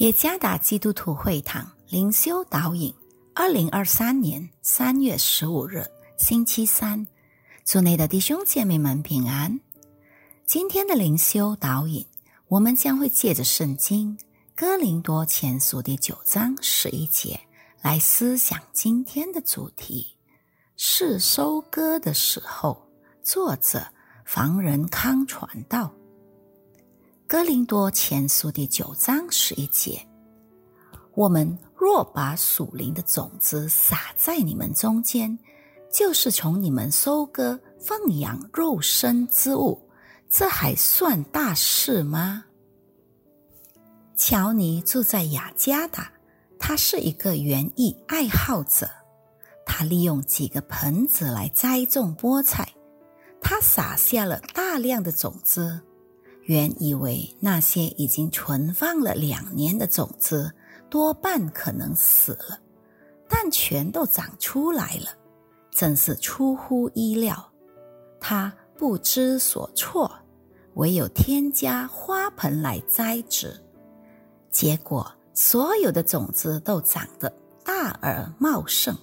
[0.00, 2.90] 也加达基督徒会堂灵修导引，
[3.34, 5.84] 二零二三年三月十五日，
[6.16, 7.06] 星期三，
[7.66, 9.60] 祝内的弟兄姐妹们平安。
[10.46, 12.02] 今天的灵修导引，
[12.48, 14.16] 我们将会借着圣经
[14.56, 17.38] 哥林多前书第九章十一节
[17.82, 20.16] 来思想今天的主题：
[20.78, 22.88] 是收割的时候。
[23.22, 23.86] 作者
[24.24, 25.92] 房仁康传道。
[27.30, 30.04] 哥林多前书第九章十一节：
[31.14, 35.38] 我们若把属灵的种子撒在你们中间，
[35.92, 39.80] 就是从你们收割奉养肉身之物，
[40.28, 42.46] 这还算大事吗？
[44.16, 46.10] 乔尼住在雅加达，
[46.58, 48.90] 他是一个园艺爱好者。
[49.64, 52.68] 他利用几个盆子来栽种菠菜，
[53.40, 55.80] 他撒下了大量的种子。
[56.44, 60.52] 原以为那些已经存放了两年的种子
[60.88, 62.58] 多半可能死了，
[63.28, 65.10] 但全都长出来了，
[65.70, 67.48] 真是出乎意料。
[68.18, 70.10] 他不知所措，
[70.74, 73.54] 唯有添加花盆来栽植，
[74.50, 77.32] 结果所有的种子都长得
[77.64, 78.96] 大而茂盛，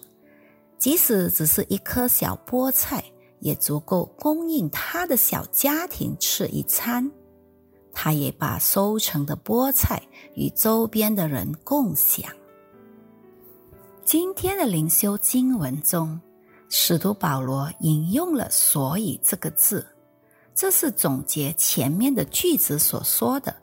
[0.77, 3.03] 即使只是一颗小菠菜，
[3.39, 7.09] 也足够供应他的小家庭吃一餐。
[7.99, 9.99] 他也把收成的菠菜
[10.35, 12.31] 与周边的人共享。
[14.05, 16.21] 今天的灵修经文中，
[16.69, 19.83] 使徒保罗引用了“所以”这个字，
[20.53, 23.53] 这是总结前面的句子所说的。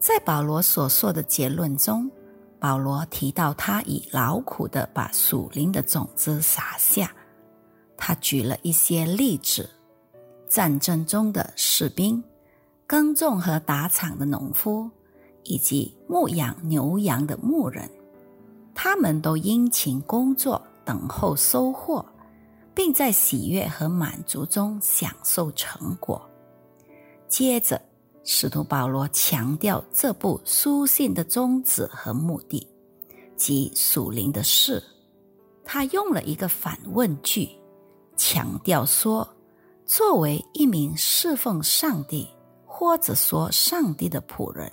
[0.00, 2.10] 在保罗所说的结论中，
[2.58, 7.14] 保罗提到他已劳苦的把属灵的种子撒下。
[7.96, 9.70] 他举了一些例子：
[10.48, 12.20] 战争中的士兵。
[12.88, 14.90] 耕种和打场的农夫，
[15.44, 17.86] 以及牧养牛羊的牧人，
[18.74, 22.02] 他们都殷勤工作，等候收获，
[22.74, 26.26] 并在喜悦和满足中享受成果。
[27.28, 27.78] 接着，
[28.24, 32.66] 使徒保罗强调这部书信的宗旨和目的，
[33.36, 34.82] 即属灵的事。
[35.62, 37.50] 他用了一个反问句，
[38.16, 39.28] 强调说：
[39.84, 42.26] 作为一名侍奉上帝。
[42.78, 44.70] 或者说，上帝的仆人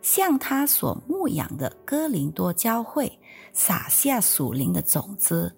[0.00, 3.12] 向他所牧养的哥林多教会
[3.52, 5.54] 撒下属灵的种子，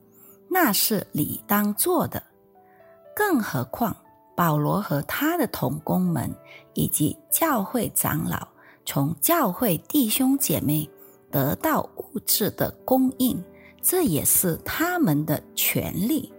[0.51, 2.21] 那是理当做的。
[3.15, 3.97] 更何况，
[4.35, 6.29] 保罗和他的同工们
[6.73, 8.45] 以及教会长老
[8.85, 10.91] 从教会弟兄姐妹
[11.31, 13.41] 得到物质的供应，
[13.81, 16.33] 这也是他们的权利。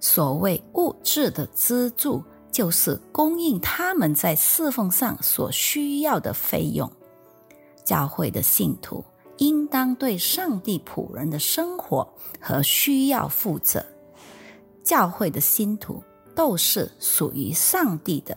[0.00, 2.20] 所谓物质的资助。
[2.50, 6.90] 就是供应他们在侍奉上所需要的费用。
[7.84, 9.04] 教会的信徒
[9.38, 12.06] 应当对上帝仆人的生活
[12.40, 13.84] 和需要负责。
[14.82, 16.02] 教会的信徒
[16.34, 18.36] 都是属于上帝的，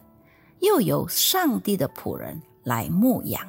[0.60, 3.42] 又由上帝的仆人来牧养。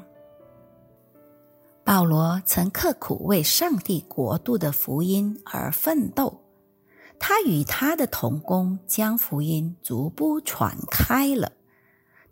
[1.85, 6.44] 保罗曾刻苦为上帝国度的福音而奋斗。
[7.19, 11.53] 他与他的同工将福音逐步传开了，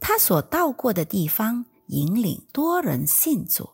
[0.00, 3.68] 他所到过的地方引领多人信主，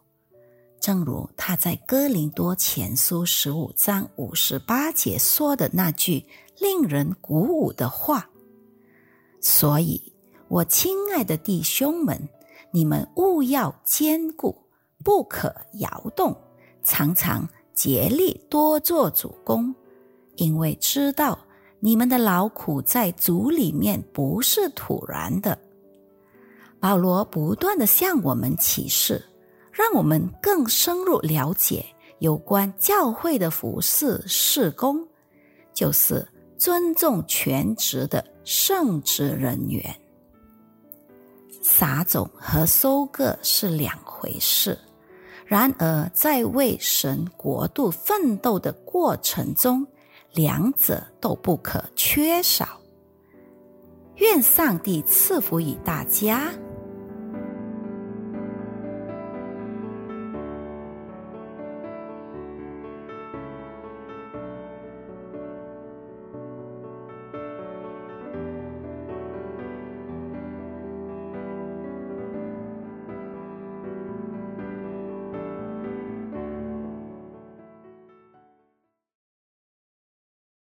[0.81, 6.25] 正如他在哥林多前书十五章五十八节说的那句
[6.59, 8.29] 令人鼓舞的话。
[9.41, 10.13] 所以，
[10.49, 12.29] 我亲爱的弟兄们，
[12.71, 14.57] 你们务要坚固，
[15.05, 16.37] 不可摇动，
[16.85, 19.75] 常常竭力多做主公。
[20.39, 21.37] 因为知道
[21.81, 25.59] 你们的劳苦在主里面不是突然的，
[26.81, 29.23] 保罗不断的向我们启示，
[29.73, 31.85] 让我们更深入了解
[32.21, 35.07] 有关教会的服侍事工，
[35.75, 36.27] 就是
[36.57, 39.85] 尊重全职的圣职人员。
[41.63, 44.79] 撒种和收割是两回事，
[45.45, 49.85] 然而在为神国度奋斗的过程中。
[50.33, 52.81] 两者都不可缺少。
[54.17, 56.53] 愿上帝赐福于大家。